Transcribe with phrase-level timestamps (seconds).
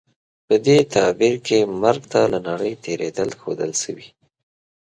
[0.47, 4.07] په دې تعبیر کې مرګ ته له نړۍ تېرېدل ښودل شوي.